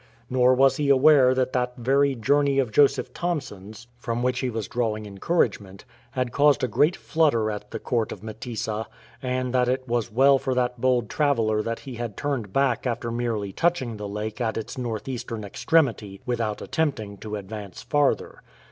[0.31, 4.67] Nor was he aware that that very journey of Joseph Thomson's, from which he was
[4.67, 8.87] 126 THROUGH MASAILAND drawing encouragement, had caused a great flutter at the court of Mtesa,
[9.21, 13.11] and that it was well for that bold traveller that he had turned back after
[13.11, 18.41] merely touching the lake at its north eastern extremity, without attempt ing to advance farther.